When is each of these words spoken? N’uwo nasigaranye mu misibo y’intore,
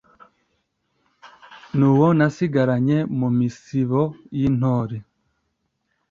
N’uwo 1.77 2.07
nasigaranye 2.17 2.97
mu 3.17 3.27
misibo 3.37 4.01
y’intore, 4.37 4.97